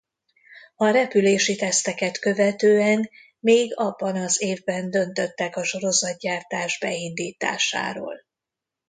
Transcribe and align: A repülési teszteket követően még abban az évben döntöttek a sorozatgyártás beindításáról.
A 0.75 0.89
repülési 0.89 1.55
teszteket 1.55 2.19
követően 2.19 3.09
még 3.39 3.73
abban 3.77 4.15
az 4.15 4.41
évben 4.41 4.89
döntöttek 4.89 5.55
a 5.55 5.63
sorozatgyártás 5.63 6.79
beindításáról. 6.79 8.23